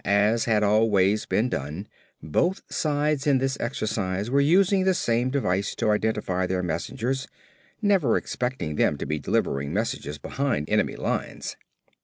As 0.03 0.45
had 0.45 0.63
always 0.63 1.27
been 1.27 1.47
done, 1.47 1.85
both 2.23 2.63
sides 2.73 3.27
in 3.27 3.37
this 3.37 3.55
exercise 3.59 4.31
were 4.31 4.41
using 4.41 4.83
the 4.83 4.95
same 4.95 5.29
device 5.29 5.75
to 5.75 5.91
identify 5.91 6.47
their 6.47 6.63
messengers, 6.63 7.27
never 7.83 8.17
expecting 8.17 8.77
them 8.77 8.97
to 8.97 9.05
be 9.05 9.19
delivering 9.19 9.71
messages 9.71 10.17
behind 10.17 10.71
enemy 10.71 10.95
lines. 10.95 11.55